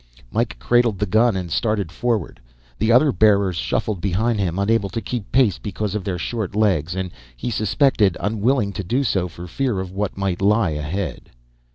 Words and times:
Mike 0.31 0.57
cradled 0.57 0.97
the 0.97 1.05
gun 1.05 1.35
and 1.35 1.51
started 1.51 1.91
forward. 1.91 2.39
The 2.79 2.91
other 2.91 3.11
bearers 3.11 3.55
shuffled 3.57 4.01
behind 4.01 4.39
him, 4.39 4.57
unable 4.57 4.89
to 4.89 4.99
keep 4.99 5.31
pace 5.31 5.59
because 5.59 5.93
of 5.93 6.03
their 6.03 6.17
short 6.17 6.55
legs 6.55 6.95
and 6.95 7.11
he 7.37 7.51
suspected 7.51 8.17
unwilling 8.19 8.73
to 8.73 8.83
do 8.83 9.03
so 9.03 9.27
for 9.27 9.45
fear 9.45 9.79
of 9.79 9.91
what 9.91 10.17
might 10.17 10.41
lie 10.41 10.71
ahead. 10.71 11.29